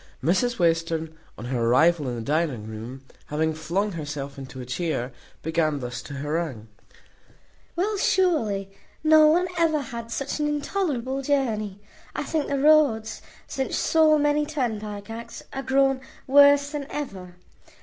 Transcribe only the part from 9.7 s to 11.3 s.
had such an intolerable